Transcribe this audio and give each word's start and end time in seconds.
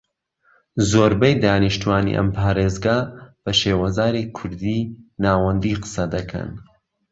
زۆربەی 0.91 1.39
دانیشتوانی 1.43 2.17
ئەم 2.17 2.29
پارێزگا 2.37 2.97
بە 3.43 3.51
شێوەزاری 3.59 4.29
کوردیی 4.37 4.89
ناوەندی 5.23 5.79
قسە 5.81 6.05
دەکەن 6.15 6.49